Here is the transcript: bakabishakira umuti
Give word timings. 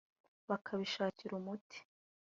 bakabishakira 0.49 1.33
umuti 1.39 1.77